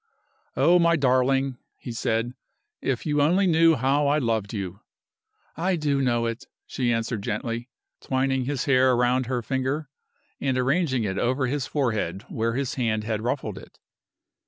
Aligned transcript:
"Oh, 0.57 0.79
my 0.79 0.95
darling," 0.95 1.59
he 1.77 1.91
said, 1.91 2.33
"if 2.81 3.05
you 3.05 3.21
only 3.21 3.45
knew 3.45 3.75
how 3.75 4.07
I 4.07 4.17
loved 4.17 4.51
you!" 4.51 4.79
"I 5.55 5.75
do 5.75 6.01
know 6.01 6.25
it," 6.25 6.47
she 6.65 6.91
answered, 6.91 7.21
gently, 7.21 7.69
twining 7.99 8.45
his 8.45 8.65
hair 8.65 8.95
round 8.95 9.27
her 9.27 9.43
finger, 9.43 9.89
and 10.39 10.57
arranging 10.57 11.03
it 11.03 11.19
over 11.19 11.45
his 11.45 11.67
forehead 11.67 12.23
where 12.29 12.55
his 12.55 12.73
hand 12.73 13.03
had 13.03 13.21
ruffled 13.21 13.59
it. 13.59 13.77